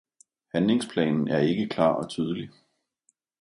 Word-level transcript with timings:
Handlingsplanen 0.51 1.27
er 1.27 1.39
ikke 1.39 1.69
klar 1.69 1.93
og 1.93 2.09
tydelig. 2.09 2.49